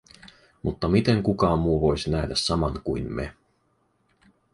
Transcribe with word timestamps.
Mutta 0.63 0.87
miten 0.87 1.23
kukaan 1.23 1.59
muu 1.59 1.81
voisi 1.81 2.09
nähdä 2.11 2.35
saman 2.35 2.81
kuin 2.83 3.13
me? 3.13 3.33